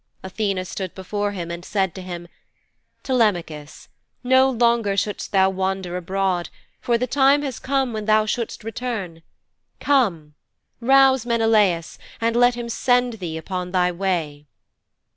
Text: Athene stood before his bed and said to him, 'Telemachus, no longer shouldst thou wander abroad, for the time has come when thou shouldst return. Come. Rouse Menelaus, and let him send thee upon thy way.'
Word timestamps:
Athene 0.23 0.65
stood 0.65 0.95
before 0.95 1.31
his 1.33 1.45
bed 1.45 1.53
and 1.53 1.63
said 1.63 1.93
to 1.93 2.01
him, 2.01 2.27
'Telemachus, 3.03 3.87
no 4.23 4.49
longer 4.49 4.97
shouldst 4.97 5.31
thou 5.31 5.47
wander 5.51 5.95
abroad, 5.95 6.49
for 6.79 6.97
the 6.97 7.05
time 7.05 7.43
has 7.43 7.59
come 7.59 7.93
when 7.93 8.05
thou 8.05 8.25
shouldst 8.25 8.63
return. 8.63 9.21
Come. 9.79 10.33
Rouse 10.79 11.23
Menelaus, 11.27 11.99
and 12.19 12.35
let 12.35 12.55
him 12.55 12.67
send 12.67 13.13
thee 13.19 13.37
upon 13.37 13.69
thy 13.73 13.91
way.' 13.91 14.47